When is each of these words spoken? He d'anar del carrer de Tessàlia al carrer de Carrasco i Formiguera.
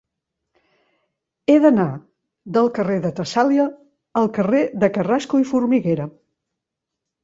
He 1.49 1.57
d'anar 1.65 1.85
del 2.57 2.71
carrer 2.79 2.97
de 3.05 3.13
Tessàlia 3.21 3.69
al 4.25 4.35
carrer 4.41 4.67
de 4.85 4.95
Carrasco 5.01 5.47
i 5.47 5.51
Formiguera. 5.55 6.15